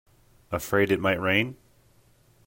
Afraid 0.51 0.91
it 0.91 0.99
might 0.99 1.21
rain? 1.21 1.57